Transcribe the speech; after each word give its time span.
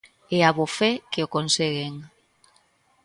E 0.35 0.37
abofé 0.49 0.91
que 1.11 1.21
o 1.25 1.31
conseguen. 1.35 1.93